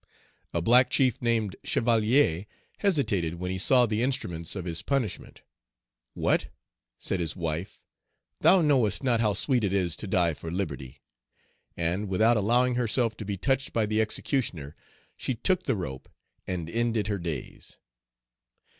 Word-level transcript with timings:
A 0.51 0.63
black 0.63 0.89
chief, 0.89 1.21
named 1.21 1.55
Chevalier, 1.63 2.47
hesitated 2.79 3.35
when 3.35 3.51
he 3.51 3.59
saw 3.59 3.85
the 3.85 4.01
instruments 4.01 4.55
of 4.55 4.65
his 4.65 4.81
punishment. 4.81 5.43
"What!" 6.15 6.47
said 6.97 7.19
his 7.19 7.35
wife, 7.35 7.83
"thou 8.39 8.61
knowest 8.63 9.03
not 9.03 9.21
how 9.21 9.35
sweet 9.35 9.63
it 9.63 9.71
is 9.73 9.95
to 9.97 10.07
die 10.07 10.33
for 10.33 10.49
liberty!" 10.51 11.03
and, 11.77 12.09
without 12.09 12.35
allowing 12.35 12.73
herself 12.73 13.15
to 13.17 13.25
be 13.25 13.37
touched 13.37 13.73
by 13.73 13.85
the 13.85 14.01
executioner, 14.01 14.75
she 15.17 15.35
took 15.35 15.65
the 15.65 15.75
rope 15.75 16.09
and 16.47 16.67
ended 16.67 17.05
her 17.05 17.19
days. 17.19 17.77